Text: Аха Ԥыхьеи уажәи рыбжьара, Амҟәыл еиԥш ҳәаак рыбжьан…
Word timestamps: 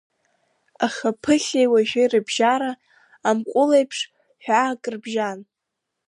Аха 0.85 1.09
Ԥыхьеи 1.21 1.71
уажәи 1.71 2.11
рыбжьара, 2.11 2.71
Амҟәыл 3.27 3.69
еиԥш 3.77 3.99
ҳәаак 4.43 4.81
рыбжьан… 4.91 5.39